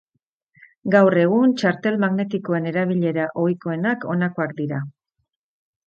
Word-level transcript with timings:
Gaur 0.95 1.15
egun 1.23 1.53
txartel 1.59 2.01
magnetikoen 2.05 2.67
erabilera 2.73 3.29
ohikoenak 3.45 4.09
honakoak 4.15 4.61
dira. 4.65 4.85